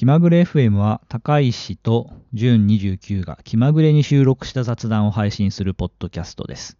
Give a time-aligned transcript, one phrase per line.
[0.00, 6.78] 気まぐれ FM は高石と純29が気まぐれに収録した雑談を配信するポッドキャストです。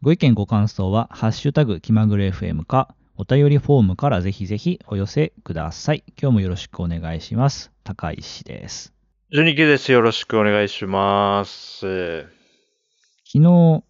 [0.00, 6.04] ご意見ご感想は、ハッシュタグ気まぐれ FM か、お便りフォームからぜひぜひお寄せください。
[6.16, 7.72] 今日もよろしくお願いします。
[7.82, 8.94] 高石です。
[9.32, 9.90] 12期です。
[9.90, 11.80] よろしくお願いします。
[13.26, 13.82] 昨日、鬼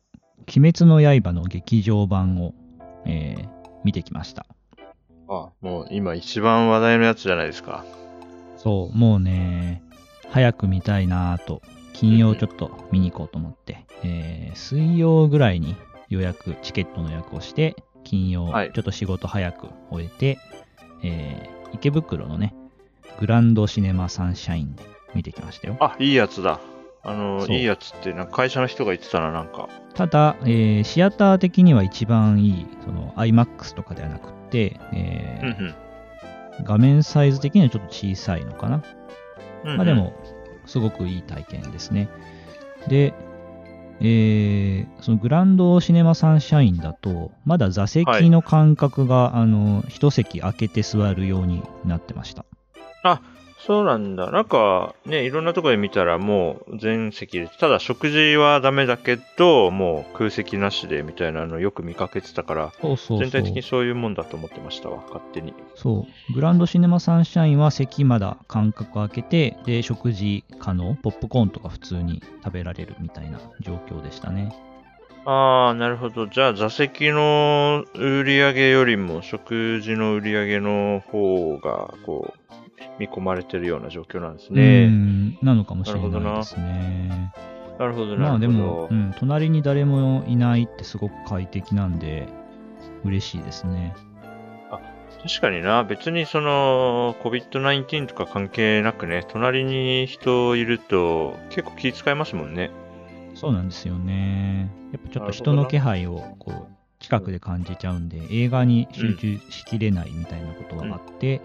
[0.72, 2.54] 滅の刃の劇場版を、
[3.04, 3.48] えー
[3.84, 4.46] 見てきました。
[5.28, 7.84] あ、もう今一番話題のやつじゃないですか。
[8.62, 9.82] そう、もうね、
[10.30, 11.62] 早く見たいなぁと、
[11.92, 15.76] 金曜ちょっと見に行こうと思って、えー水曜ぐらいに
[16.08, 20.38] 予約、チケットの予約をして、金曜、はいちょっと仕事早く終えて、
[21.02, 22.54] えー池袋のね、
[23.18, 24.82] グランドシネマサンシャインで
[25.14, 25.76] 見てきましたよ。
[25.80, 26.60] あ、いいやつだ。
[27.02, 29.68] あの、いいやつって、なんか会社の人が言ってたな、なんか。
[29.94, 35.74] ただ、えーシアター的には一番いい、その IMAX とかではなくって、えーうんうん
[36.64, 38.82] 画面サイズ的にはちょっと小さいのかな。
[39.64, 39.76] うんうん。
[39.76, 40.12] まあでも、
[40.66, 42.08] すごくいい体験ですね。
[42.88, 43.14] で、
[44.00, 52.44] えーそのグランドシネマサンシャインだと、まだ座席の間隔が、あの、一席空けて座るようになってました。
[53.64, 54.32] そうなんだ。
[54.32, 63.18] なんか、ね、いろんなところで見たらもう全席で、ただ食事はダメだけど、もう空席なしでみたいなのよく見かけてたから、そうそうそう。
[63.20, 65.54] 全体的にそういうもんだと思ってましたわ、勝手に。
[65.76, 66.32] そう。
[66.34, 74.52] グランドシネマサンシャインは席まだ間隔空けて、で、食事可能、ポップコーンとか普通に食べられるみたいな状況でしたね。
[75.24, 76.26] ああ、なるほど。
[76.26, 82.61] じゃあ座席の売り上げよりも食事の売り上げの方が、こう、
[82.98, 84.88] 見込まれてるような状況なんですうね。
[84.88, 87.32] ん、なのかもしれないですね。
[87.78, 88.28] なるほど、なるほど。
[88.30, 92.28] まあでも、うん、隣に誰もいないってすごく快適なんで、
[93.04, 93.94] 嬉しいですね。
[95.22, 102.70] 確かにな、別にその、COVID-19 とか関係なくね、隣に人いると結構気遣いますもんね。
[103.34, 104.70] そうなんですよね。
[104.92, 111.40] やっぱちょっと人の気配をこう近くで感じちゃうんで、映画に集中しきれないみたいなことがあって、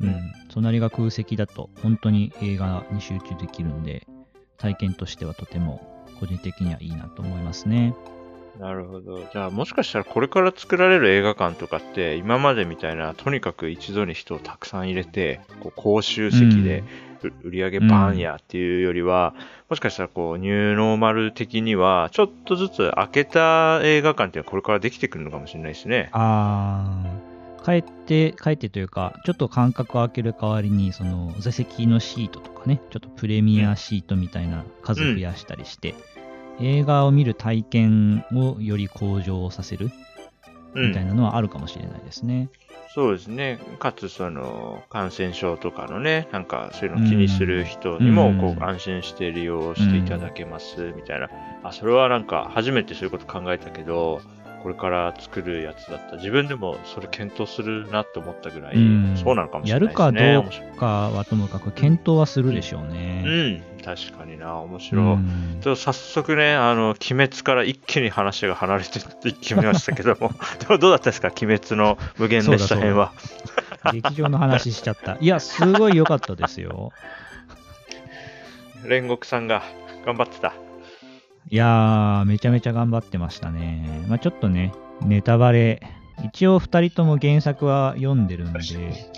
[0.00, 4.06] うんうん隣が空席だと本当に映画に集中できるんで、
[4.56, 7.94] 体験としてはとても個人的にはいいなと思いますね。
[8.58, 9.18] なるほど。
[9.30, 16.82] じゃあもしかしたらこれから作られる映画館とかって、今までみたいな、とにかく一度に人をたくさん入れて、こう公衆席で
[17.22, 19.34] う売り上げバーンやっていうよりは、
[19.68, 26.08] もしかしたらこうニューノーマル的には、ちょっとずつ開けた映画館っていうのはこれからできてくるのかもしれないですね。
[26.12, 35.94] あー、帰って、帰ってというか、ちょっと間隔を空ける代わりに、その座席のシートとかね、ちょっとプレミアシートみたいな数増やしたりして、
[36.60, 39.90] 映画を見る体験をより向上させる
[40.74, 42.48] うんみたいなのはあるかもしれないですね。
[42.94, 43.58] そうですね。
[43.78, 51.28] かつ、その、感染症とかのね、なんか、そういうのを気にする人にも、うんこう、安心して利用していただけます、みたいな。
[51.62, 54.22] あ、それはなんか、初めてそういうこと考えたけど、
[54.62, 56.16] これから作るやつだった。
[56.16, 60.28] 自分でもそれ検討するなって思ったぐらい、うんそうなのかもしやるれないですね。
[60.28, 63.22] かど面白いうかはともかく検討はするでしょうね。
[63.26, 63.30] う
[63.80, 65.04] ん、確かにな、面白い。
[65.04, 70.30] うんちょっと早速ね、あの、鬼滅から一気に話が離れていきましたけども、
[70.60, 73.12] でもどうだったですか、鬼滅の無限列車編は。
[73.92, 75.16] 劇場の話しちゃった。
[75.20, 76.92] いや、すごい良かったですよ。
[78.84, 79.62] 煉獄さんが
[80.04, 80.52] 頑張ってた。
[81.48, 84.04] いやー、めちゃめちゃ頑張ってましたね。
[84.08, 85.80] まあちょっとね、ネタバレ、
[86.24, 88.58] 一応2人とも原作は読んでるんで、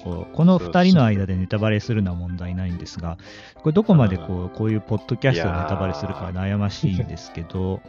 [0.05, 3.17] こうこの2人の間でネタバレするのは問題ないんですが、
[3.55, 7.81] これどこまでこうこういうポッドキャストでネタバレするかは悩ましいんですけど、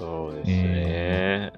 [0.00, 1.52] そうですね。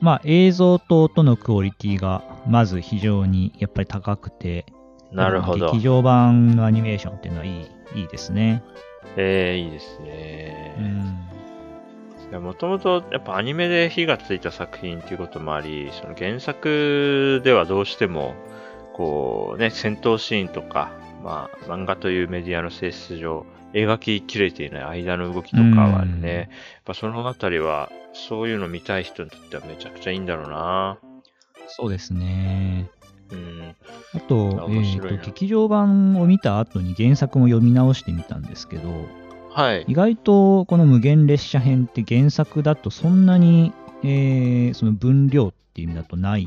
[0.00, 4.66] まあ映像と音のクオリティがまず非常にやっぱり高くて、
[5.10, 5.80] なるほど劇。
[5.80, 8.62] 場版のアニメーションっていうのはいいいいですね。
[9.16, 9.98] えー、いいです
[10.78, 10.82] う
[12.32, 18.34] もともとやっぱアニメで火がついた作品っていうこともあり、その原作ではどうしても、
[18.92, 20.92] こうね、戦闘シーンとか、
[21.24, 26.48] まあ漫画というメディアの性質上、描ききれていない間の動きとかはうんね、やっ
[26.84, 30.98] ぱそのあたりは、そういうの見たい人にとってはめちゃくちゃいいんだろうな。
[31.68, 32.90] そうですね。
[33.30, 33.74] うん。
[34.14, 38.88] あと、えーと、劇場版を見た後に原作も読み直してみたんですけど、
[39.58, 39.84] はい。
[39.88, 43.72] 意外とこの無限列車編って原作だとそんなに、
[44.04, 46.46] えーその分量っていう意味だとない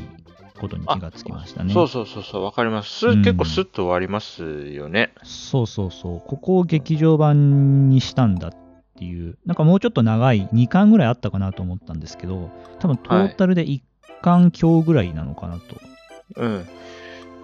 [0.58, 1.74] ことに気がつきましたね。
[1.74, 3.00] そうそうそうそう、わかります。
[3.00, 5.12] すうん結構スッと終わりますよね。
[5.24, 6.22] そうそうそう。
[6.26, 8.52] ここを劇場版にしたんだっ
[8.98, 12.50] ていう、なんかもうちょっと長い、2巻ぐらいあったかなと思ったんですけど、
[12.80, 13.82] 多分トータルで1
[14.22, 15.62] 巻強ぐらいなのかなと。
[16.38, 16.66] うん。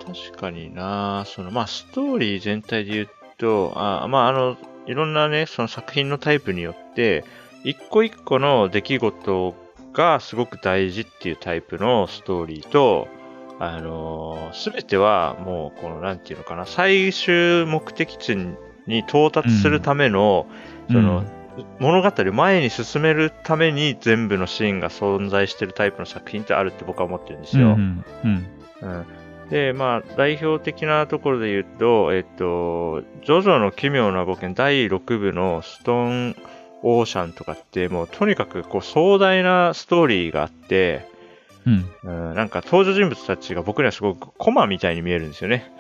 [0.06, 7.26] 確かになその、まあ、ストーリー全体で言うと、あまあ、あの、いろんなね、その作品のタイプによって、
[7.64, 9.56] 一個一個の出来事
[9.94, 13.08] がすごく大事っていうタイプのストーリーと、
[13.60, 18.36] あのす、べてはもう、この、なんていうのかな、最終目的地
[18.86, 20.48] に到達するための、
[20.90, 21.38] うん、その、うん。
[21.80, 27.70] 物語を前に進めるために全部のシーンが存在してるタイプの作品ってあるって僕は思ってるんですよ。
[27.70, 28.48] うんうん。
[28.82, 29.06] うん、
[29.50, 36.36] で、まあ、代表的なところで言うと、えっと、ジョジョの奇妙な冒険第6部のストーン
[36.84, 41.08] オーシャンとかって、もうとにかくこう壮大なストーリーがあって、
[41.66, 45.72] うん、うん、なんか登場人物たちが僕にはすごくコマみたいに見えるんですよね。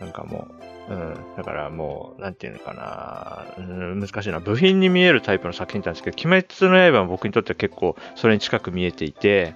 [0.00, 0.48] なんかも
[0.88, 1.14] う、うん。
[1.36, 4.40] だからもう、なんていうのかな、うん、難しいな。
[4.40, 9.54] 部品に見えるタイプの作品なんですけど、鬼滅の刃は僕にとっては結構それに近く見えていて、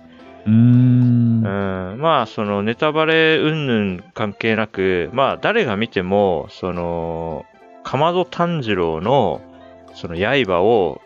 [0.49, 7.45] うーんうん、まあ、そのネタバレ云々関係なく、まあ、誰が見ても、その、
[7.85, 9.43] かまど炭治郎の、
[9.95, 11.01] その刃を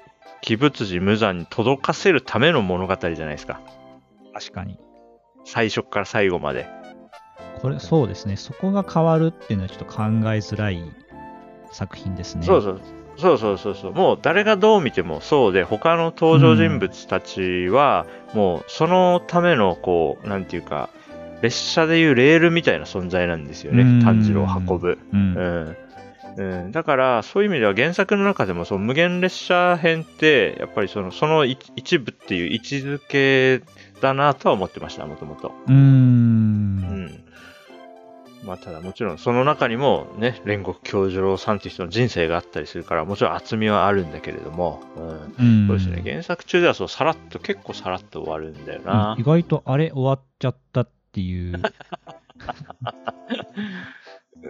[0.47, 3.61] 鬼仏寺無惨に届かせるための物語じゃないですか。
[4.33, 4.79] 確かに。
[5.45, 6.69] 最初から最後まで。
[7.61, 8.37] これ、そうですね。
[8.37, 10.83] そこが変わるっていうのはちょっと考えづらい
[11.73, 12.45] 作品ですね。
[12.45, 12.81] そうそう。
[13.17, 13.93] そうそうそうそう。
[13.93, 20.89] もう誰がどう見てもそうで、他の登場人物たちは、もうそのための、こう、なんていうか、
[21.43, 24.03] 列車でいうレールみたいな存在なんですよね。
[24.05, 24.99] 炭治郎を運ぶ。
[25.13, 25.77] うん、うん
[26.37, 33.63] うん、だから、そういう意味では原作の中でも、その無限列車編って、やっぱりその、その一部っていう位置づけ
[34.01, 35.53] だなとは思ってました、もともと。
[35.69, 37.22] うん。
[38.43, 38.49] うん。
[38.49, 45.67] まあ、ただもちろんその中にもね、煉獄教授郎さんっていう人の人生があったりするから、もちろん厚みはあるんだけれども、うん。
[45.69, 46.03] そうですね。
[46.05, 49.13] 原作中ではそう、さらっと、結構さらっと終わるんだよな。
[49.15, 51.63] うん、意外と、あれ、終わっちゃったっていう。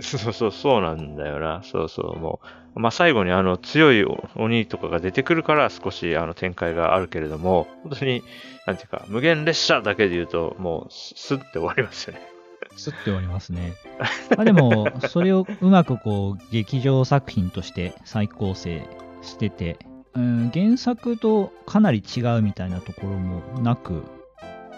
[0.00, 1.62] そうそう、そうなんだよな。
[1.64, 2.40] そうそう、も
[2.74, 2.80] う。
[2.80, 4.04] まあ、最後にあの、強い
[4.36, 8.22] 鬼とかが出てくるから少しあの、展開があるけれども、本当に、
[8.66, 12.31] なんていうか、無限列車だけで言うと、もう、スッて終わりますよね。
[12.76, 13.74] すっておりますね。
[14.36, 18.86] まあでも、それをうまくこう、劇場作品として再構成
[19.22, 19.78] してて、
[20.14, 24.02] うん、原作とかなり違うみたいなところもなく、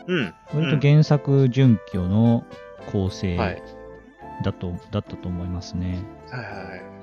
[0.07, 0.35] うん。
[0.55, 2.45] 割と原作準拠の
[2.93, 3.37] 構成
[4.43, 5.99] だと、はい、だったと思いますね。
[6.31, 6.51] はいは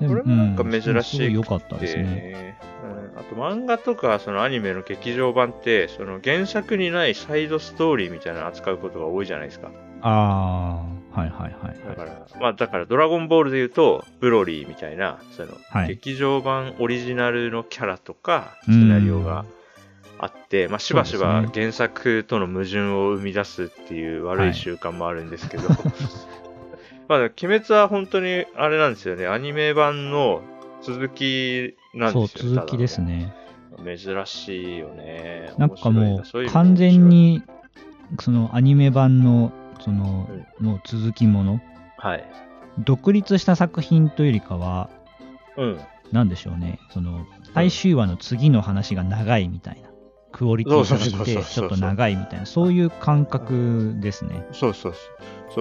[0.00, 0.08] い。
[0.08, 1.32] これもなんか珍しい。
[1.32, 2.58] 良、うん、かったですね。
[2.84, 9.70] うん、あと漫画とかそのアニメの劇場版ってその原作にないサイドストーリーみたいなの扱うことが多いじゃないですか。
[10.02, 10.84] あ
[11.14, 11.88] あ、はいはいはい。
[11.88, 19.44] だから、まあだからドラゴンボールで言うと、ブロリーみたいな、その、はい、劇場版オリジナルのキャラとか、シナリオが
[20.18, 25.78] あって、まあしばしば原作との矛盾を生み出すっていう悪い習慣もあるんですけど、はい、
[27.08, 30.42] まあ鬼滅は本当にあれなんですよね、アニメ版の
[30.82, 32.50] 続きなんですよね。
[32.50, 33.32] そう、続きですね。
[33.84, 35.52] 珍しいよね。
[35.58, 37.42] なんかもう、完全に、
[38.20, 39.52] そのアニメ版の
[39.84, 41.60] その、うん、もう続きもの、
[41.98, 42.24] はい、
[42.78, 44.90] 独立した作品というよりかは、
[45.56, 45.80] うん、
[46.12, 49.90] なんでしょうね、その最終話の次の話が長いみたいな、
[50.30, 54.46] クオリティが高くて、ちょっと長いみたいな、そういう感覚ですね。
[54.52, 54.98] そうそうそ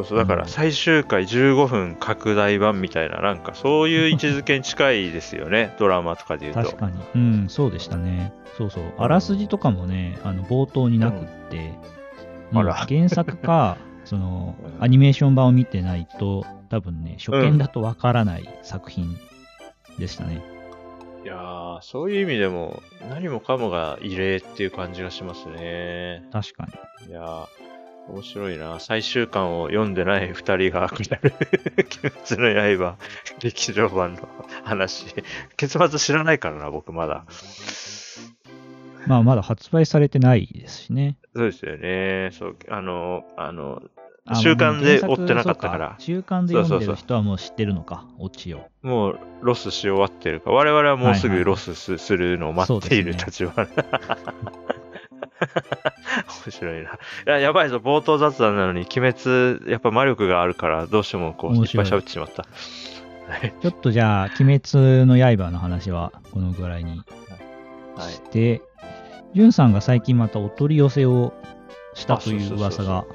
[0.02, 0.04] う。
[0.06, 6.72] そうだから最終回15分拡大版みたいな、なんかそういう位置づけに近いですよね、 ドラマとかで言うと。
[6.72, 8.34] 確かに、うん、そうでしたね。
[8.58, 11.74] そうそう、あらすじとかもね、あの冒頭になくって、
[12.54, 19.18] うん、原作か、 その、アニメーション版を見てないと、多分ね、初見だとわからない作品
[20.00, 20.42] でしたね。
[21.24, 26.24] いやー、そういう意味でも、何もかもが異例っていう感じがしますね。
[26.32, 26.68] 確か
[27.06, 27.12] に。
[27.12, 27.48] いやー、
[28.10, 28.80] 面白いな。
[28.80, 31.34] 最終巻を読んでない二人がくなる。
[31.78, 32.98] 鬼滅の刃、
[33.40, 34.28] 劇場版の
[34.64, 35.14] 話。
[35.58, 37.26] 結末知らないからな、僕まだ。
[39.08, 41.18] まあ、まだ発売されてないですしね。
[41.36, 42.30] そうですよね。
[42.32, 43.82] そう、あの、あの、
[44.36, 45.96] 習慣で追ってなかったから。
[46.00, 48.70] 習慣で読んでる人はもう知ってるのか、オチを。
[48.84, 50.52] もうロスし終わってるか。
[50.52, 53.54] 我々はもうすぐロスす,、するのを待っている立場。
[56.46, 56.92] 面白いな。
[56.92, 62.46] いや、やばいぞ、冒頭雑談なのに、鬼滅、やっぱ魔力があるから、どうしてもこう、いっぱい喋ってしまった。
[63.62, 67.02] ちょっとじゃあ、鬼滅の刃の話はこのぐらいに
[67.98, 68.62] して、
[69.34, 71.34] じゅんさんが最近またお取り寄せを
[71.94, 73.06] したという噂が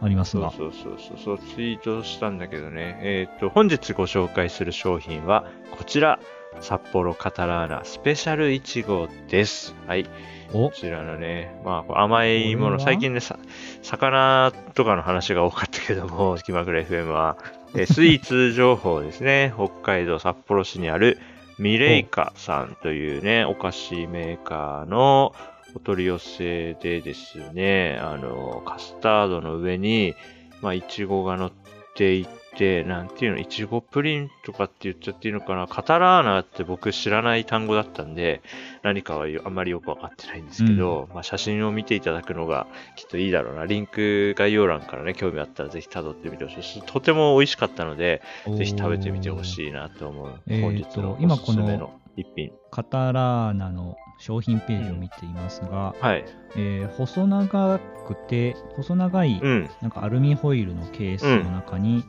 [0.00, 0.52] ありますが。
[0.52, 2.98] そうそうそうそう、ツイートしたんだけどね。
[3.02, 6.20] えっ、ー、と、本日ご紹介する商品は、こちら、
[6.60, 9.74] 札幌カタラーナスペシャルいちごです。
[9.86, 10.06] はい。
[10.52, 13.38] おこちらのね、まあ甘いもの、最近ね、さ
[13.82, 17.36] 魚とかの話が多かったけども、気まぐれ FM は、
[17.74, 19.52] えースイーツ情報ですね。
[19.56, 21.18] 北海道札幌市にある
[21.58, 25.34] ミレイカさんというね、お菓子メーカーの
[25.74, 30.14] お取り寄せでですね、あの、カスタードの上に、
[30.62, 31.52] まあ、イチゴが乗っ
[31.94, 32.26] てい
[32.58, 35.68] て、なんていうの、いちごプリンとかって言っちゃっていいのかな。
[35.68, 38.42] カタラーナって僕知らない単語だったんで、
[38.82, 43.64] 何かはよあんまりよくわかってないんですけど、まあ、写真を見ていただくのがきっといいだろうな。
[43.64, 46.82] リンク概要欄からね、興味あったらぜひ辿ってみてほしい。
[46.82, 48.22] とても美味しかったので、
[48.56, 49.44] ぜひ食べてみてほい。
[49.44, 50.40] しいなと思う。
[50.48, 52.50] えーと本日の今おすすめこのの一品。
[52.70, 56.24] カタラーナの商品ページを見ていますが、はい。
[56.56, 59.70] えー細長くて、細長い、うん。
[59.82, 62.04] なんかアルミホイルのケースの中に、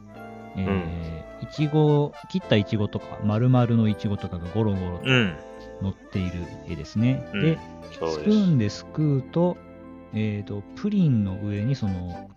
[0.55, 5.35] えーいちご、切ったいちごとか、丸々のいちごとかがゴロゴロとうん。
[5.81, 7.25] 乗っている絵ですね。
[7.33, 7.57] うんで、
[7.91, 8.05] スプ。
[8.29, 9.57] ーンですくうと、
[10.13, 12.29] えーと、プリンの上にその、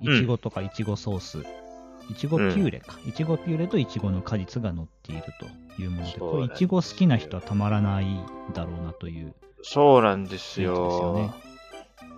[0.00, 1.44] いちごとかいちごソース、
[2.10, 2.98] いちごピューレか。
[3.06, 5.22] いちごピューレといちごの果実が乗っている
[5.76, 8.06] というもので、これいちご好きな人はたまらない
[8.54, 9.34] だろうなという。
[9.62, 11.34] そうなんですいいですよねよ。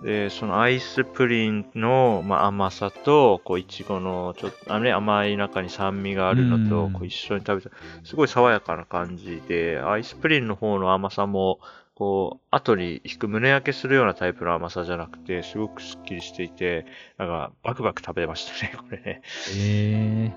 [0.03, 11.61] で、そのアイスプリンの、まあ、甘さと、こう、いちごの、ちょっと、あのね、甘い中に酸味があるのと、うんこう、一緒に食べた、すごい爽やかな感じで、アイスプリンの方の甘さも、
[11.95, 16.87] こう、後に引く胸焼けするようなタイプの甘さじゃなくて、すごくスッキリしていて、
[17.19, 19.23] なんか、バクバク食べましたね、 これね。
[19.55, 20.33] え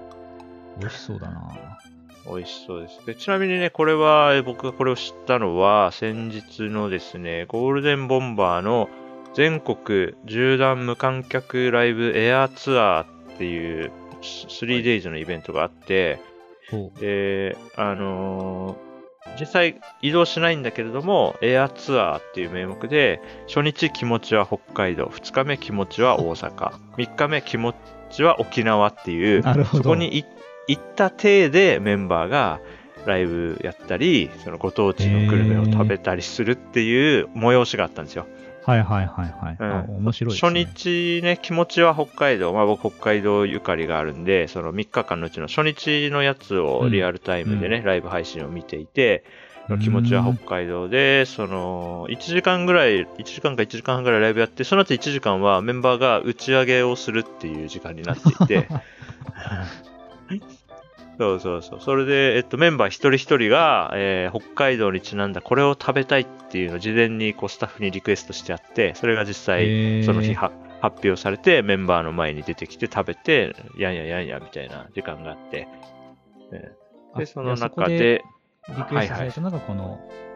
[0.77, 1.79] ー、美味しそうだな
[2.25, 3.05] 美味しそうです。
[3.05, 8.89] でちなみにね、これは、え僕がこれを知ったのは、先日のですね、ゴールデンボンバーの
[9.33, 16.19] 全国縦断無観客ライブエアツアーっていう 3days のイベントがあって、
[16.69, 16.99] ほう。
[16.99, 18.93] で、あのー
[19.39, 27.73] 実際移動しないんだけれども、エアツアーっていう名目で、初日気持ちは北海道、2日目気持ちは大阪、3日目気持
[28.11, 29.43] ちは沖縄っていう。
[29.73, 30.25] そこにい
[30.67, 32.61] 行った体でメンバーが
[33.05, 38.27] ライブやったり、そのご当地のグルメを食べたりするっていう催しがあったんですよ。
[38.65, 39.57] はいはいはいはい。
[39.59, 39.71] うん。
[39.71, 40.71] あ面白いです初ね。
[40.73, 49.23] 日ね、気持ちは北海道、まあ僕北海道ゆかりがあるんで、その3日間のうちの初日のやつをリアルタイムでね、ライブ配信を見ていて、
[49.69, 49.79] うん。
[49.79, 58.67] 気持ちは北海道で、その、1時間ぐらい、1時間か1時間半ぐらいライブやって、その後1時間はメンバーが打ち上げをするっていう時間になっていて、
[61.17, 61.81] そうそうそう。
[61.81, 70.51] それで、えっと、メンバー一人一人が、えー北海道にちなんだこれを食べたいっていうのを事前にこうスタッフにリクエストしてあって、それが実際、その日は
[70.81, 75.67] 発表されて、メンバーの前に出てきて食べて、やんややんやみたいな時間があって、
[76.51, 77.15] えー。
[77.15, 78.23] あで、その中で、
[78.69, 80.32] リクエストされたのがこの、札幌そう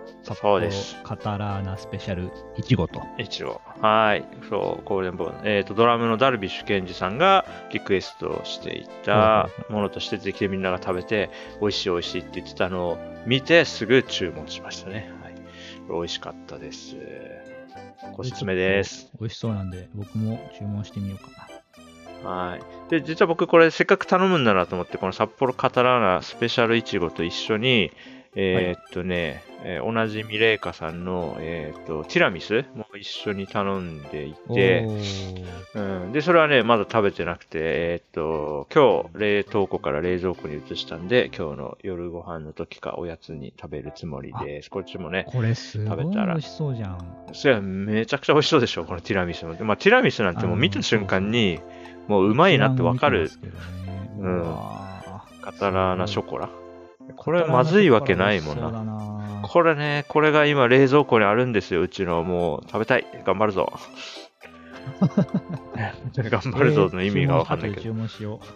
[0.60, 3.02] ですカタラーナスペシャルいちごと。
[3.18, 11.30] 一応、はい、そう、ゴールデンボーン、えっ、と、ドラムのダルビッシュ健二さんがリクエストしていたものとして、できてみんなが食べて、
[11.62, 15.12] 美味しい美味しいって言ってたのを見て、すぐ注文しましたね。
[15.22, 15.36] はい。
[15.90, 16.96] 美味しかったです。
[18.18, 19.12] おすすめです。。
[19.20, 21.48] 美味しそうなんで、僕も注文してみようかな。
[22.24, 22.62] はい。
[22.90, 27.92] で、実は僕これせっかく頼むんだなと思って、この札幌カタラーナスペシャルイチゴと一緒に、
[28.36, 34.88] えーっとね、えー同じミレーカさんの、えーっと、ティラミスも一緒に頼んでいて、
[35.74, 44.70] うん、で、それはね、まだ食べてなくて、えーっと、今日、冷凍庫から冷蔵庫に移したんで、今日の夜ご飯の時かおやつに食べるつもりです。
[44.70, 46.34] こっちもね、これすごい食べたら。
[46.34, 47.28] 美味しそうじゃん。
[47.34, 49.56] それはめちゃくちゃ美味しそうでしょ、このティラミスも。
[49.64, 51.60] まあ、ティラミスなんてもう見た瞬間に、
[52.08, 53.32] もううまいなってわかる。
[54.20, 54.44] うん。
[55.42, 56.48] カタラーナショコラ。
[56.48, 56.67] ー
[57.16, 59.42] これまずいわけないもんな。
[59.48, 62.24] これね、これが今冷蔵庫にあるんですよ、うちの。
[62.24, 63.06] もう食べたい。
[63.26, 63.72] 頑張るぞ。
[66.18, 67.94] 頑張るぞの意味がわかんないけど。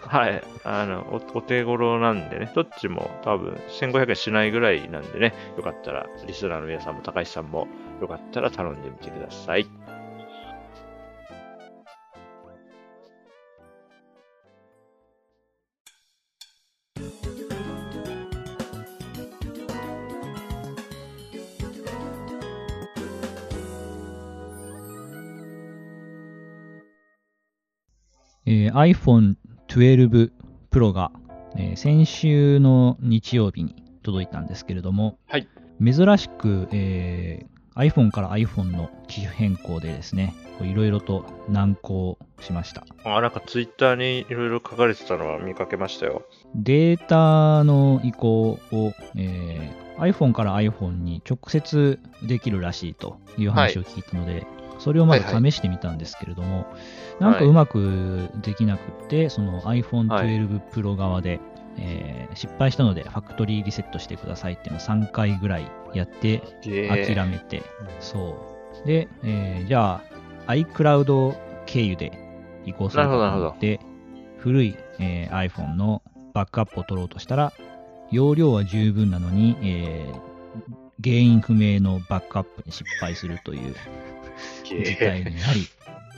[0.07, 0.43] はい。
[0.63, 7.67] あのお、お手頃なんでね、どっちも多分1500円しないぐらいなんでね、よかったら、リスナーの皆さんも高橋さんも、
[8.01, 9.67] よかったら頼んでみてください。
[28.51, 29.35] えー iPhone
[29.69, 30.29] 12
[30.71, 31.11] Pro が、
[31.55, 35.47] えー先週の日曜日に届いたんですけれども、はい
[35.83, 42.85] 珍しく、えー iPhone から iPhone の機種変更でですね、いろいろと難航しました。
[43.05, 46.23] あ、なんかツイッターにいろいろ書かれてたのは見かけましたよ。
[46.53, 54.47] データの移行を、えー iPhone から iPhone に直接できるらしいという話を聞いたので、
[54.83, 56.65] それをまずはい試してみたんですけれども、
[57.19, 61.39] なんかうまくできなくって、その iPhone 12 Pro 側で、
[61.77, 66.41] えー失敗したのでファクトリーリセットしてくださいっていうのを3回ぐらいやって
[67.05, 67.63] 諦めて、
[67.99, 68.35] そ
[68.83, 68.87] う。
[68.87, 70.01] で、えーじゃ
[70.47, 71.35] あ iCloud
[71.65, 72.11] 経由で
[72.65, 73.79] 移行するかと思って、
[74.37, 76.01] 古い、えー iPhone の
[76.33, 77.53] バックアップを取ろうとしたら、
[78.11, 80.31] 容量は十分なのに、えー
[81.03, 83.75] 原因不明のバックアップに失敗するという
[84.63, 85.67] 事態になり、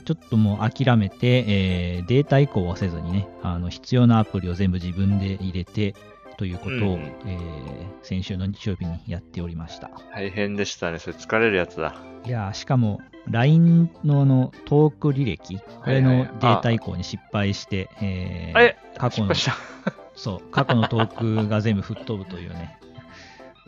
[0.06, 5.96] ちょっともう諦めて、えーデータ移行はせずにね、あの必要なアプリを全部自分で入れて
[6.38, 9.89] ということを、うんえー先週の日曜日にやっておりました。
[10.13, 11.00] 大変でしたね。
[11.00, 11.96] それ疲れるやつだ。
[12.25, 13.00] いやーしかも
[13.30, 19.34] LINE のあのトーク履歴、これのデータ移行に失敗して、えー過去の。
[20.15, 21.08] そう、過去のトー
[21.44, 22.77] クが全部吹っ飛ぶというね、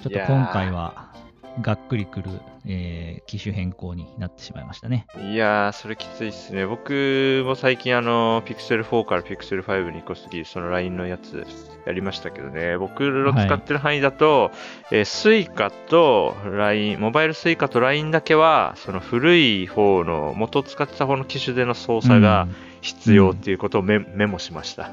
[0.03, 1.13] ちょっと今回は
[1.62, 2.29] がっくりくる、
[2.65, 5.07] えー機種変更になってしまいましたね。
[5.19, 6.65] いやー、それきついっすね。
[6.65, 11.45] 僕も最近あの、Pixel 4から Pixel 5に移行すぎるその LINE のやつ
[11.85, 12.77] やりましたけどね。
[12.77, 14.51] 僕の使ってる範囲だと、
[14.91, 15.05] えー
[15.51, 22.47] Suica と LINE、モバイル Suica と LINE だけは、その古い方の、元使ってた方の機種での操作が
[22.81, 24.91] 必要っていうことをメ,、メモしました。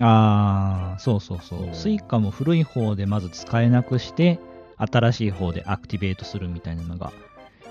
[0.00, 1.70] ああ、そうそうそうう。
[1.70, 4.38] ん Suica も古い方でまず使えなくして、
[4.78, 7.12] 新しい方でアクティベートするみたいなのが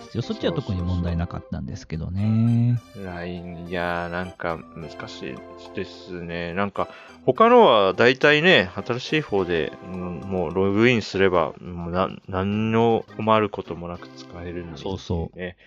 [0.05, 0.21] 必要。
[0.21, 2.79] そっちは特に問題なかったんですけどね。
[3.03, 6.53] LINE、いやー、なんか難しいですね。
[6.53, 6.87] なんか、
[7.25, 15.57] 他のは大体ね、新しい方で、うんもうログインすれば、もうな何の困ることもなく使えるんで、そうそうね。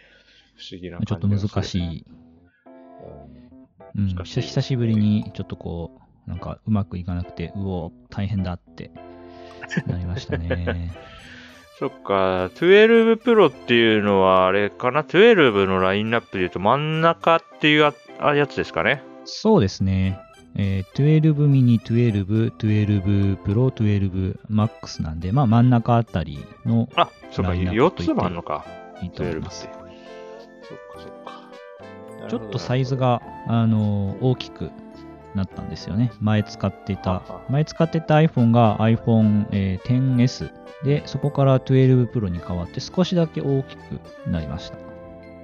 [0.57, 1.83] 不思議なちょっと難しい。
[1.99, 2.04] い。
[3.95, 5.92] うん、難しい久しぶりにちょっとこ
[6.26, 8.90] う、なんかうまくいかなくて、うお、大変だって
[9.87, 10.92] なりましたね。
[11.78, 19.02] そっか、12 Pro っていうのはあれかな ?12 のラインナップで言うと真ん中っていうああやつですかね？
[19.25, 20.18] そうですね。
[20.56, 28.64] えー12ミニ、12、12 Pro、12 Max なんで、まあ真ん中あたりのあ、そっか、ラインナッ4プと言ってつもあんのか。
[29.00, 29.44] いいと思い12って。
[29.44, 29.68] ます
[30.62, 30.78] そっ。
[30.78, 32.28] かそっか。
[32.28, 34.70] ちょっとサイズが、あの大きく
[35.38, 36.12] なったんですよね。
[36.20, 40.51] 前使ってた前使ってた iPhone が iPhone、えー 10S
[40.85, 44.77] で、そこから12 Pro に変わって少しだけ大きくなりました。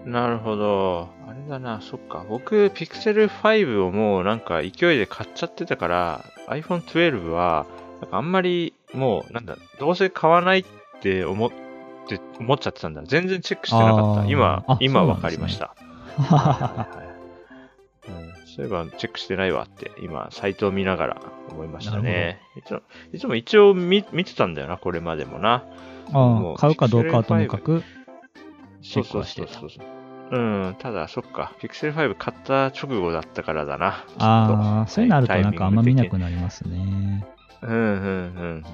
[0.05, 1.09] なるほど。
[1.27, 2.25] あれだな、そっか。
[2.29, 7.67] 僕、Pixel 5をもうなんか勢いで買っちゃってたから、iPhone 12は、
[8.01, 10.65] なんかあんまりもう、なんだ、どうせ買わないっ
[11.01, 11.51] て思っ
[12.07, 13.03] て、思っちゃってたんだ。
[13.05, 14.27] 全然チェックしてなかった。
[14.27, 15.75] 今あ、今わそうなんですねかりました。
[16.17, 17.04] はいはいうん
[18.55, 22.41] そういえばチェックしてないわって、今、サイトを見ながら思いましたね。
[22.57, 22.81] いつも、
[23.13, 25.65] いつも一応見見てたんだよな、これまでもな。
[26.13, 27.83] ああ買うかどうかはともかく、
[28.81, 29.87] チそうそうェックはしてたそうそう。
[30.31, 30.39] う
[30.71, 34.05] ん、ただ、そっか、Pixel 5買った直後だったからだな。
[34.19, 37.27] ああ、そういうのあるとなんかあんま見なくななりますね。
[37.63, 38.65] うんうんうん。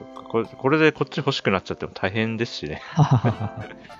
[0.00, 2.80] そっかこれ、これでこっち欲しくなっちゃっても大変ですしね。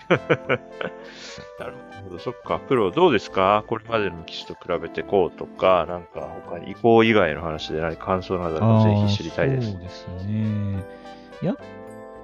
[0.08, 2.58] なるほど、そっか。
[2.58, 3.64] プロどうですか？
[3.68, 9.70] これまでの機種と比べてこうとか、なんか他に移行以外の話で何か感想などあればぜひ知りたいです。
[9.72, 10.84] そうですね。
[11.42, 11.56] やっ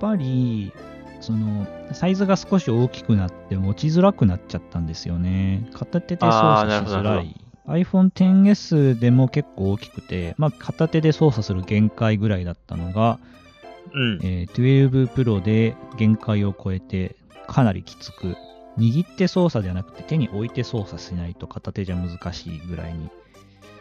[0.01, 0.73] ぱり、
[1.21, 5.69] その、サイズが少し大きくなって持ちづらくなっちゃったんですよね。
[5.75, 7.35] 片手で操作しづらい。
[7.69, 13.19] iPhone XS でも結構大きくて、まあ、片手で操作する限界ぐらいだったのが、
[13.93, 14.21] うん。
[14.23, 18.37] えー12 Pro で限界を超えて、かなりきつく、
[18.79, 23.09] 握って操作じゃなくて手に置いて操作しないと片手じゃ難しいぐらいに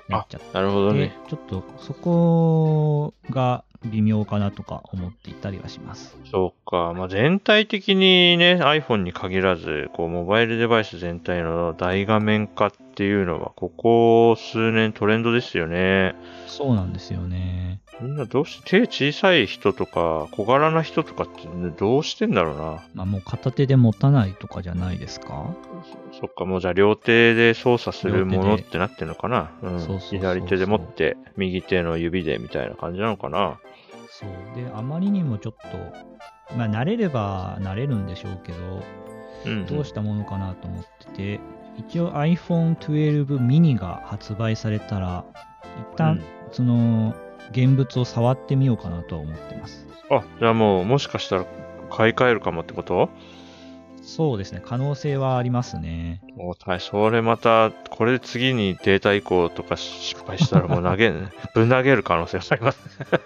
[0.08, 1.18] なっちゃってなるほどでね。
[1.28, 6.18] ちょっとそこが微妙かなとか思っていたりはします。
[6.32, 6.94] そうか。
[6.94, 16.15] まあ、全体的にね、iPhone に限らず、こう、モバイルデバイス全体の大画面化っていうのは、ここ数年トレンドですよね。
[16.47, 17.81] そうなんですよね。
[18.01, 22.84] みんなどうして、手小さい人とか、小柄な人とかって、ね、どうしてんだろうな。
[22.93, 25.53] まあもう片手で持たないとかじゃないですか？
[26.12, 29.51] そそっか、もうじゃあ両手で操作するものってなってんのかな。
[29.62, 33.60] うんそうそうそうそう左手で持って、右手の指でみたいな感じなのかな。
[34.10, 34.29] そう。
[34.55, 38.58] で、あまりにもちょっと、まあ慣れれば慣れるんでしょうけど、
[39.45, 39.65] うん。
[39.67, 41.39] どうしたものかなと思ってて、
[41.78, 45.26] 一応 iPhone 12 mini が発売されたら、
[45.94, 47.14] 一旦、その、
[47.52, 49.86] 現物を触ってみようかなとは思ってます。
[50.10, 51.46] あ、じゃあもう、もしかしたら
[51.90, 53.10] 買い替えるかもってこと？
[54.06, 56.22] そうですね、可能性はありますね。
[56.36, 61.12] もう大それまた、これで次にデータ移行とか失敗したらもう投げ、
[61.56, 62.80] ぶん投げる可能性があります。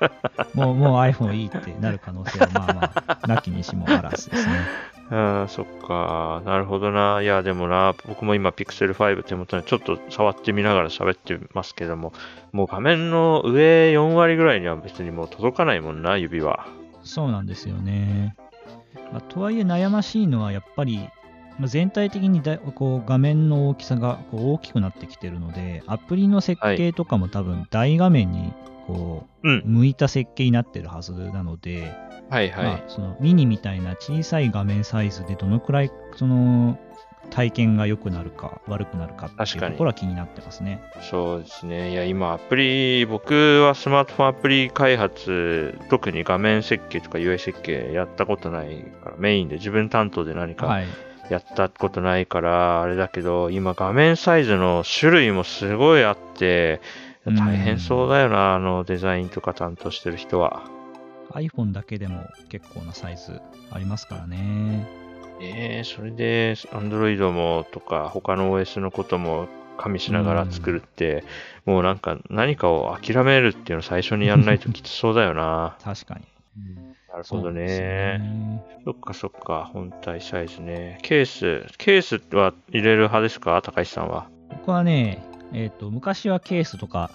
[0.56, 4.54] もう、もう iPhone いいってなる可能性はまあまあ、なきにしもあらずですね。
[5.12, 6.42] ああ、そっか。
[6.46, 7.22] なるほどな。
[7.22, 12.14] いや、でもな、僕も今 Pixel 5手元にちょっと触ってみながら喋ってますけども、
[12.54, 16.68] もう画面の上4割ぐらいには別にもう届かないもんな、指は。
[17.04, 18.36] そうなんですよね。
[19.12, 21.10] まあ、とはいえ悩ましいのはやっぱり、
[21.58, 28.54] まあ、全体的にだこう画面の大きさがこう大きくなってきてるので、アプリの設計とかも多分大画面に
[28.88, 29.64] こう、うん。
[29.66, 31.94] 向いた設計になってるはずなので、
[32.30, 32.64] はいはい。
[32.66, 36.80] まあ、そのミニみたいな小さい画面サイズでどのくらいその
[37.30, 40.82] 体験が良くなるか悪くなるかっていう確かにところは気になってますね。
[41.02, 41.92] そうですね。
[41.92, 50.88] いや、今、アプリ、僕はスマートフォンアプリ開発、特に画面設計とか UI 設計やったことないから、メインで自分担当で何かはい。
[51.30, 56.82] やったことないから、あれだけど、今画面サイズの種類もすごいあって、
[57.26, 60.64] うん大変そうだよな、あのデザインとか担当してる人は。
[61.32, 63.40] iPhone だけでも結構なサイズ
[63.70, 64.88] ありますからね。
[65.42, 69.48] ええそれで、Android もとか、他の OS のことも
[69.78, 71.24] 加味しながら作るって、
[71.66, 75.78] もうなんか何かを諦めるっていうのを最初にやんないときつそうだよな。
[75.84, 76.22] 確かに。
[77.12, 77.66] なるほどね。
[78.20, 78.64] ね。
[78.86, 81.00] そっかそっか、本体サイズね。
[81.02, 83.62] ケース、ケースは入れる派ですか？
[83.62, 84.28] 高橋さんは。
[84.50, 85.24] 僕はね、
[85.54, 87.10] えっ、と、昔はケースとか、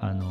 [0.00, 0.24] あの、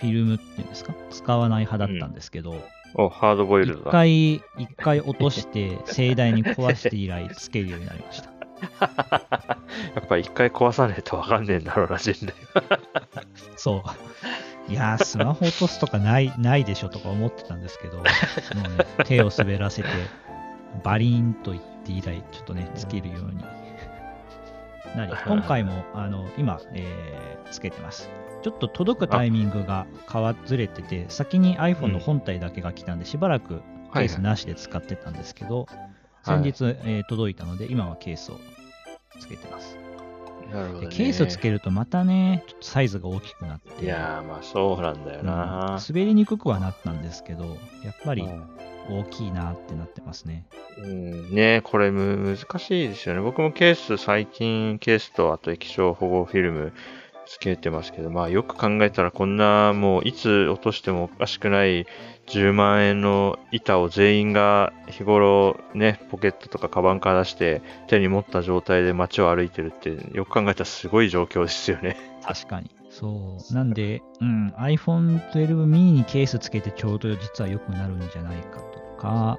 [0.00, 0.92] フィルムっていうんですか？
[1.10, 2.54] 使わない派だったんですけど、
[2.94, 3.90] お、ハードボイル一、ドだ。
[3.92, 4.42] 回、一
[4.76, 8.30] 回落として、盛大に壊して以来つけるようになりました。
[9.94, 12.34] やっぱ一回壊さないとわかんねえんだろうな、人類。
[13.56, 13.82] そ
[14.68, 14.72] う。
[14.72, 19.88] いやー、スマホ落とすとかない、ないでしょとか思ってたんですけど、もうね、手を滑らせて、
[20.84, 23.38] バリーンと言って以来、ちょっとね、つけるように
[24.96, 28.08] なり、 今回も、あの、今、えーつけてます。
[28.42, 35.66] ちょっと届くタイミングが変わずれてて、先に iPhone の本体だけが来たんで、しばらくケースなしで使ってたんですけど、
[36.24, 38.40] 先日、えー届いたので、今はケースを
[39.18, 39.76] つけてます。
[40.52, 40.96] なるほど、でね。
[40.96, 45.78] ケースつけるとまたね、ちょっとサイズが大きくなって、いやー、まあそうなんだようんな。
[45.86, 47.44] 滑りにくくはなったんですけど、
[47.84, 48.44] やっぱりうん
[48.88, 50.46] 大きいなってなってますね。
[50.78, 53.20] うん、ねこれむ難しいですよね。
[53.20, 56.72] 僕もケース、最近ケースとあと液晶保護フィルム
[57.30, 61.86] つけてますけど、まあよく考えたらこんなもういつ落としてもおかしくない
[62.26, 71.96] 10万円の板を全員が日頃ね、ポケットとかカバンから出して手に持った状態で街を歩いてるってよく考えたらすごい状況ですよね。
[72.24, 72.68] 確かに。
[72.90, 73.54] そう。
[73.54, 79.38] なんで、うん、iPhone 12 mini にケースつけてちょうど実は良くなるんじゃないかとか、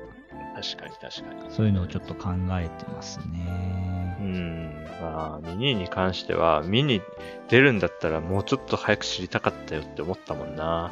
[0.56, 1.52] 確かに確かに。
[1.52, 4.24] そういうのをちょっと考えてますねう。
[4.24, 7.02] ん、まあ、ミニに関しては、ミニ
[7.50, 10.92] 出るんだったらもうちょっと早く知りたかったよって思ったもんな。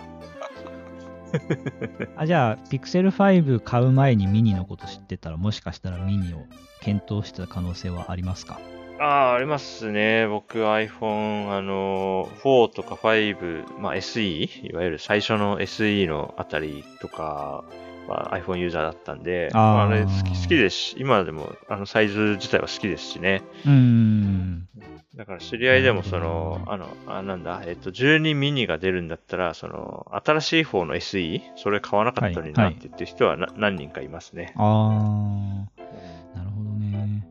[2.15, 6.45] あ、じゃあ、Pixel 5買う前にミニのこと知ってたら、もしかしたらミニを
[6.82, 8.60] 検討してた可能性はありますか？
[9.00, 10.28] ああ、ありますね。
[10.28, 17.63] 僕 iPhone、あの、4とか5、まあ SE、いわゆる最初の SE のあたりとか
[18.08, 23.44] は iPhone ユーザーだったんで、あーまあ、あれ好き好きですし、今でもあのサイズ自体は好きですしね。
[23.66, 24.68] うーん。
[25.16, 34.54] だから知り合いでもその、なあの、あ、なんだ、えっと、12ミニが出るんだったら、その、新しい方の SE、それ買わなかったのになはいって言ってる人はな、何人かいますね。
[34.56, 37.28] あー、なるほどね。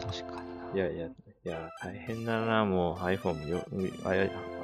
[0.00, 0.74] 確かにな。
[0.74, 1.08] いやいや、
[1.44, 3.64] いや、大変だな、もう iPhone もよ、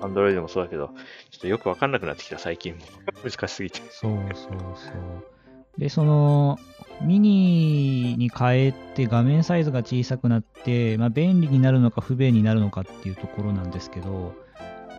[0.00, 0.88] Android もそうだけど、
[1.30, 2.80] ちょっとよくわかんなくなってきた、最近も。
[3.24, 3.80] 難しすぎて。
[3.90, 5.80] そうそうそう。
[5.80, 6.58] で、その、
[7.02, 14.48] ミニに変えて画面サイズが小さくなって、まあ、便利になるのか不便になるのかっていうところなんですけど、うん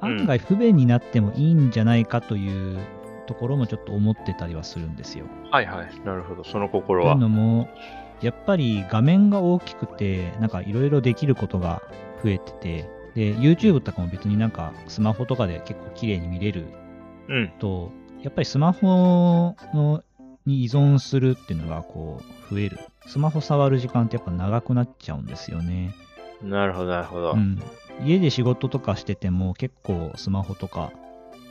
[0.01, 2.79] 案外不便になってもいいんじゃないかという
[3.27, 5.25] ところもちょっと思ってたりはするんですよ。
[5.51, 6.05] はいはい。
[6.05, 7.17] なるほど、その心というは。
[7.17, 7.69] のも、
[8.21, 11.81] やっぱり画面が大きくて、なんかいろいろできることが
[12.23, 16.65] 増えてて、で、YouTube とかも別になんかスマホとかで結構綺麗に見れる
[17.27, 17.49] うん。
[17.59, 20.03] と、やっぱりスマホの
[20.45, 22.79] に依存するっていうのがこう増える。
[23.07, 25.93] スマホ触る時間ってやっぱ長くなっちゃうんですよね。
[26.41, 27.33] なるほど、なるほど。
[27.33, 27.61] うん。
[28.03, 30.91] 家で仕事とかしてても結構スマホとか、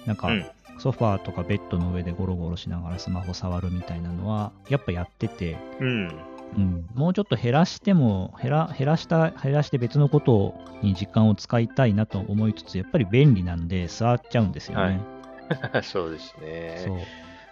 [0.07, 0.46] なんかうん
[0.78, 6.09] ソファーとかベッドの上でゴロゴロしながらスマホ触るみたいなのはやっぱやってて、うん。
[6.56, 15.00] うん、もうちょっと減らしても減ら減らした減らして別のことに時間を使いたいなと思いつつやっぱり便利なんで座っちゃうんですよね。
[15.82, 16.82] そうですね。
[16.84, 16.98] そう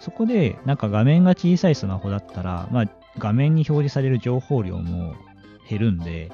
[0.01, 2.85] そこでなんか画面が小さいスマホだったら、まあ、
[3.19, 5.15] 画面に表示される情報量も
[5.69, 6.31] 減るんで、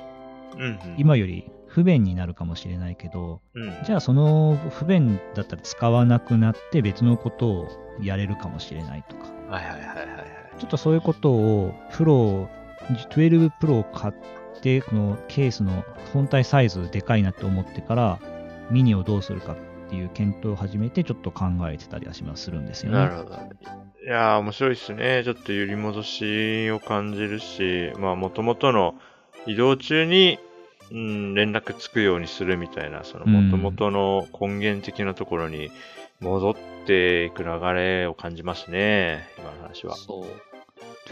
[0.56, 0.78] うんうん。
[0.98, 3.72] 今より不便になるかもしれないけど、うん。
[3.84, 7.68] じゃあその不便だったら使わなくなって別のことを
[8.00, 10.41] やれるかもしれないとか、はいはいはいはいはい。
[10.58, 12.48] ちょっとそういうことをプロ、
[13.10, 14.14] 12プロを買っ
[14.60, 18.18] て、このケースの本体サイズでかいなって思ってから、
[18.70, 19.56] ミニをどうするかっ
[19.90, 22.98] ていう検討を始めて、ちょっと考えてたりはしまするんですよね。
[22.98, 23.34] なるほど。
[23.34, 25.22] いやー、面白いですね。
[25.24, 28.94] ちょっと揺り戻しを感じるし、まあ、もともとの
[29.46, 30.38] 移動中に、
[30.90, 35.70] うん、連絡つくようにするみたいな、そのもともとの根源的なところに
[36.22, 36.54] 戻っ
[36.86, 39.28] ていく流れを感じますね。
[39.38, 39.96] 今の話は。
[39.96, 40.26] そう。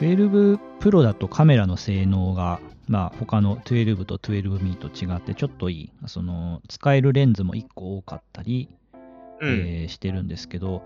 [0.02, 5.90] 12プロだとカメラの性能が、まあ、他の12と12ミーと違ってちょっといい。
[6.06, 8.68] その、使えるレンズも1個多かったり、
[9.40, 9.48] うん。
[9.48, 10.82] えーしてるんですけど、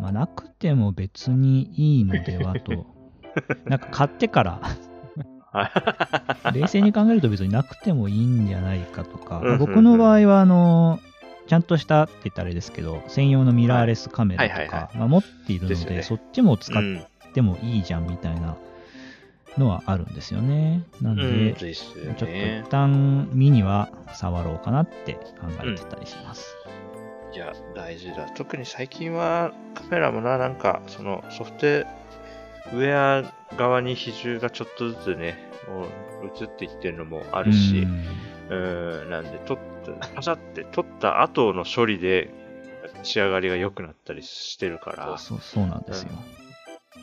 [0.00, 2.86] まあ、なくても別にいいのではと。
[3.66, 4.60] なんか買ってから、
[6.52, 11.00] 冷静に考えると別になくてもいいんじゃないかとか、うんうんうん僕の場合は、あの、
[11.48, 17.04] ちゃんとしたって言ったらあれですけど、専用のミラーレスカメラとか、まあ持っているので、ねそっちも使っうん。
[17.34, 18.56] てもいいじゃんみたいな
[19.58, 20.82] のはあるんですよね。
[21.00, 22.70] なんで、うん、ですよちょっとね一。
[22.70, 26.56] 旦ミニは触ろうかなって考えてたりします。
[27.32, 28.28] いや、大事だ。
[28.30, 35.86] 特に最近はカメラもな、なんか、そのソフトウェア側に比重がちょっとずつね、もう
[36.42, 37.86] 移っていってるのもあるし、
[38.50, 39.58] うんうん、なんで、撮っ
[39.94, 42.30] た、パシャって撮った後の処理で
[43.02, 46.10] 仕上がりが良くなったりしてるから、そうそうなんですよ。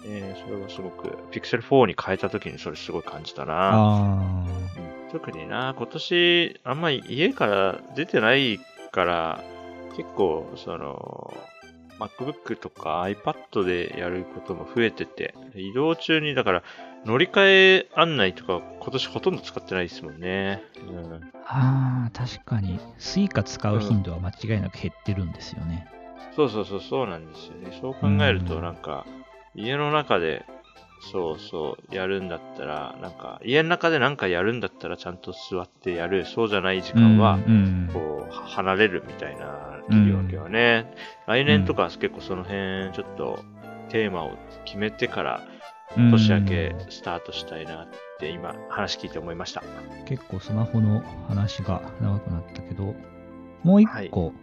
[0.07, 3.71] えーそれはすごく、Pixel 4に変えた時にそれすごい感じたな。
[3.73, 4.45] あ
[5.11, 8.59] 特にな、今年、あんまり家から出てない
[8.91, 9.43] から、
[9.95, 11.33] 結構、その、
[11.99, 16.63] MacBook とか iPad でやることも増えてて、移動中に、だから、
[17.05, 20.63] 乗り換え案内とか今年ほとんど使ってないですもんね。
[20.88, 25.88] うんーあー、確かに、 Suica 使う頻度は間違いなく減ってるんですよね。
[26.36, 27.77] そうそうそう、そうなんですよね。
[27.79, 29.05] そう考えると、うんなんか、
[29.53, 30.45] 家の中で、
[31.12, 36.25] そうそう、やるんだったら、なんか、家の中でなんかやるんだったら、ちゃんと座ってやる。
[36.25, 40.91] そうじゃない時間は、うんこう、は離れるみたいな切り分けはね。
[41.27, 43.39] 来年とかは結構その辺、ちょっと、
[43.89, 45.41] テーマを決めてから、
[45.97, 47.87] うん年明けスタートしたいなっ
[48.19, 49.63] て、今、話聞いて思いました。
[50.05, 52.95] 結構スマホの話が長くなったけど、
[53.63, 54.33] もう一個、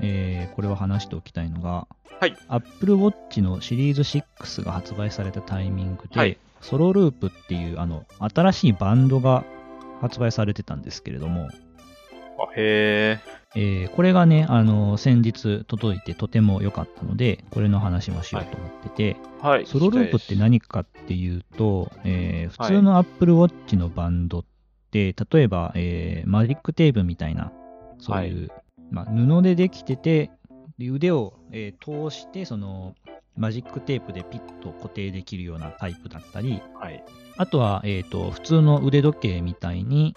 [0.00, 1.86] えーこれは話しておきたいのが、
[2.20, 2.36] はい。
[2.48, 9.44] Apple Watch のシリーズ6が発売されたタイミングで、はいソロループっていうあの新しいバンドが
[10.02, 11.48] 発売されてたんですけれども、
[12.38, 13.39] あへえ。
[13.56, 19.66] えーこれがね、あの先日届いてとても良かったので、これの話もしようと思ってて、はい。
[19.66, 24.44] ソロループって何かっていうと、えー普通の Apple Watch のバンドっ
[24.90, 27.52] て、例えば、えーマジックテープみたいな、
[27.98, 28.50] そういう、
[28.90, 30.30] まあ、布でできてて、
[30.78, 32.94] で腕を、えー通して、その
[33.36, 36.62] マジックテープでピッと固定できるようなタイプだったり、
[37.36, 40.14] あとは、えーと普通の腕時計みたいに、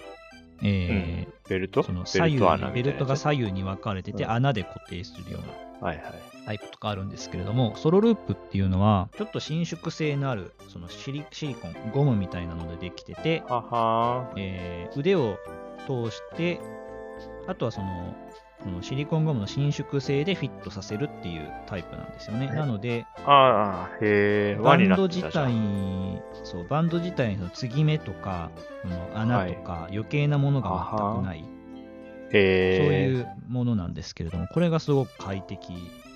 [0.64, 1.84] えーベルト？
[1.84, 2.40] その左右
[2.74, 4.32] ベルトが左右に分かれてて、うん。
[4.32, 6.14] 穴で固定するようなはいはい。
[6.46, 15.38] タイプとかあるんですけれども、ソロループっていうのは、ちょっと伸縮性のあるそのシリシリコン、ゴムみたいなのでできてて、ははえー腕を
[15.88, 16.60] 通して、
[17.48, 18.16] あとはその、
[18.64, 22.48] このシリコンゴムの伸縮性でフィットさせるっていうタイプなんですよね。
[22.48, 24.62] はいなので、ああ、へえ。
[24.62, 25.52] バンド自体、
[26.44, 31.44] そう、バンド自体の継ぎ目とか、この穴とか余計なものが全くない、
[32.32, 33.04] へそうえ。
[33.08, 35.74] いうものなんですけれども、これがすごく快適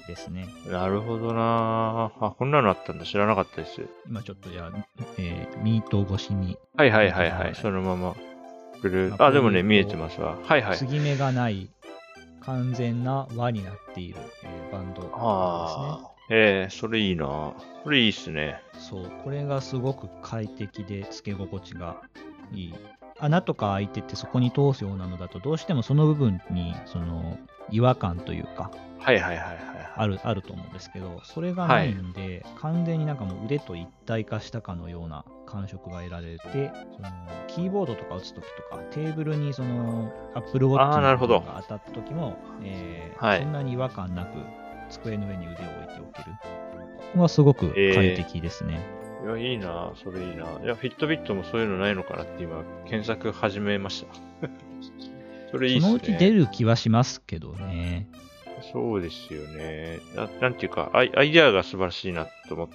[0.08, 0.48] ですね。
[0.70, 3.06] なるほどなあ、こんなのあったんだ。
[3.06, 3.82] 知らなかったです。
[4.08, 4.86] 今ちょっとじゃあ、
[5.18, 7.40] えーミート越しに、はいはいはいは。
[7.40, 8.16] はいいそのまま。
[9.18, 10.38] ああ、でもね、見えてますわ。
[10.44, 10.86] はいはい継。
[10.86, 11.70] ぎ目がない、
[12.48, 15.18] 完全な輪になっている、えーバンドですね。
[15.18, 16.12] ああ。
[16.30, 18.62] ええそれいいなこれいいっすね。
[18.80, 21.98] そう、これがすごく快適で、付け心地が
[22.54, 22.76] いい。
[23.20, 27.38] 穴とか開いててそこに通すようなのだと、どうしてもその部分に、その、
[27.70, 29.58] 違和感というか、はいはいはいはい。
[29.96, 37.10] ある、あると思うんですけど、それがないんで、完全になんかもう腕と一体化したかのような感触が得られて、その、
[37.48, 44.38] キーボードとか打つときとか、テーブルにその、Apple Watch が当たったときも、えーはいそんなに違和感なく、
[44.90, 46.32] 机の上に腕を置いておける。
[46.98, 48.80] ここはすごく快適ですね。
[49.24, 54.14] いや、いいなそれいいないや、フィットビットもそういうのないのかなって今、検索始めました。
[55.52, 55.88] それいいっすね。
[55.88, 58.08] そのうち出る気はしますけどね。
[58.72, 60.00] そうですよね。
[60.16, 62.68] ななんていうかアイ、アイデアが素晴らしいなと思っ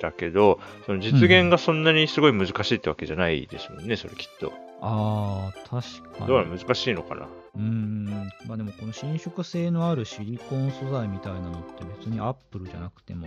[0.00, 4.52] だけど、その実現がそんなにすごい難しいってわけじゃないですもんね、それきっと。
[4.80, 6.26] ああ、確かに。
[6.26, 6.56] どうなの？
[6.56, 7.26] 難しいのかな？
[7.56, 13.26] うーん、まあでもこの伸縮性のあるシリコン素材みたいなのって別にアップルじゃなくても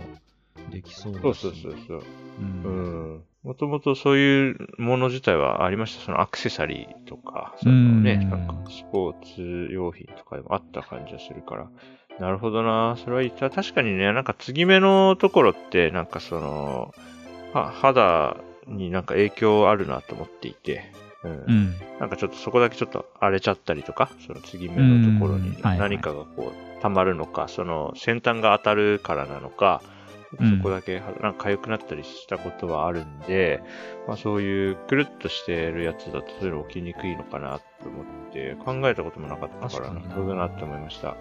[0.70, 1.22] できそうだし。
[1.22, 1.98] そうそうそうそう。
[1.98, 2.02] う。
[2.40, 3.22] うんん。
[3.42, 6.04] もともとそういうもの自体はありました。
[6.04, 11.68] そのアクセサリーとか、そのね、うんなんかスポーツ用品とかでもあった感じがするから。
[12.22, 12.96] なるほどな。
[13.02, 13.30] それはいい。
[13.32, 16.94] た確かにね、なんか継ぎ目のところって、なんかその、
[17.52, 18.36] は肌
[18.68, 20.92] になんか影響あるなと思っていて。
[21.24, 21.74] うんうん。
[21.98, 30.02] なんかちょっとそこだけちょっと荒れちゃったりとか、その継ぎ目のところに何かがこう溜まるのか、その先端が当たるからなのか、うん
[30.56, 33.62] そこだけはなんか痒くなったりしたことはあるんで、
[34.08, 41.16] まあそういうくるっとしてるやつだとそういうの起きにくいのかなと思って考えたこともなかったから、なるほどなって思いました。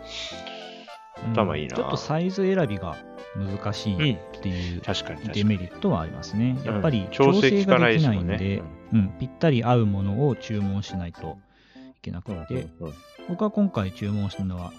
[1.26, 2.98] うん頭いいなちょっとサイズ選びが
[3.36, 4.82] 難しいっていう
[5.34, 5.44] デに。
[5.44, 6.58] メリットはありますね。
[6.66, 8.62] やっぱりうん調調整ができないんで
[8.94, 11.38] うん、ぴったり合うものを注文しないと
[11.78, 12.94] いけなくうんて、うんうん
[13.30, 14.74] 僕は今回注文したのは、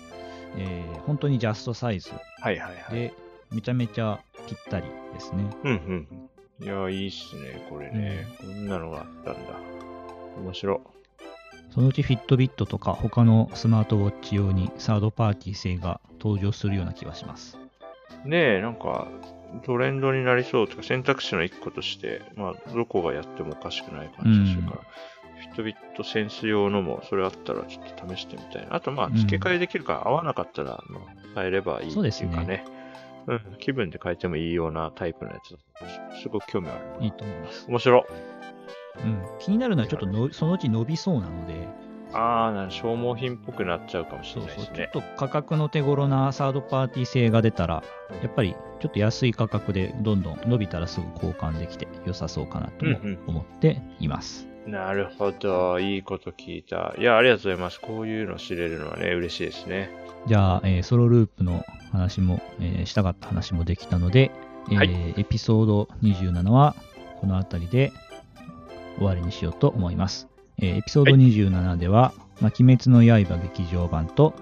[0.59, 2.11] えー本当にジャストサイズ。
[2.91, 3.15] で、
[3.51, 5.45] めちゃめちゃぴったりですね。
[5.65, 6.09] うん
[6.61, 6.65] うん。
[6.65, 8.27] いや、いいっすね、これね。
[8.41, 9.41] こんなのがあったんだ。
[10.43, 10.81] 面白。
[11.73, 17.59] そのうちフィットビットとか他のスマートウォッチ用にサードパーティー製が登場するような気がします。
[18.27, 19.09] ねえ、なんか、
[19.65, 24.83] トレンドになりそうとか、選択肢の一個として、まあ、どこがやってもおかしくない感じがするから、
[25.41, 28.77] フィットビットセンス用のも、それあったらちょっと試してみたいな。
[28.77, 32.65] あと、まあ、うん付け替えできるから、合わなかったら、まあ、変えればいいってそういうかですねね。
[33.27, 37.05] うん、気分で変えてもいいようなタイプのやつだったすごく興味ある。
[37.05, 37.67] いいと思います。
[37.69, 38.07] 面白。
[39.05, 41.69] うん、気になるのはちょっとのそのうち伸びそうなので、
[42.13, 44.91] あー、なんか消耗品っぽくなっちゃうかもしそうそう、ちょれないですねっ。
[44.91, 47.83] と価格の手頃なサードパーティー製が出たら、
[48.23, 52.85] やっぱりちょっと安い価格でどんどん伸びたらすぐ交換できて良さそうかなと
[53.27, 54.47] 思っています。
[54.67, 55.81] なるほど。
[55.81, 56.95] いいこと聞いた。
[56.97, 57.81] いや、ありがとうございます。
[57.81, 59.91] こういうの知れるのはね、嬉しいですね。
[60.27, 64.31] じゃあ、えーソロループの話も、えーしたかった話もできたので、
[64.71, 66.77] えーはいエピソード27は
[67.21, 67.93] この辺りで
[68.97, 70.29] 終わりにしようと思います。
[70.59, 74.35] えーエピソード27では、まあ鬼滅の刃劇場版と、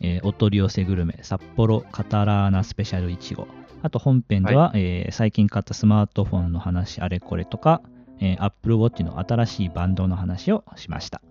[0.00, 3.46] えーお取り寄せグルメ札幌カタラーナスペシャルいちご
[3.82, 7.80] あと本編では、えー最近買ったスマートフォンの話あれこれとか、
[8.20, 11.22] えー Apple Watch の新しいバンドの話をしました。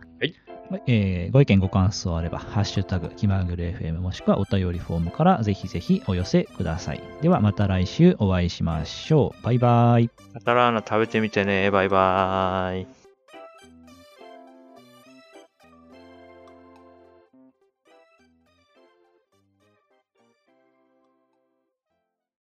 [0.87, 7.01] えーご意見ご感想あれば、ハッシュタグ、気まぐれ FM もしくはお便りフォームからぜひぜひお寄せください。
[7.21, 9.43] ではまた来週お会いしましょう。
[9.43, 10.09] バイバイ。
[10.33, 11.71] カタラーナ食べてみてね。
[11.71, 13.02] バイバイ。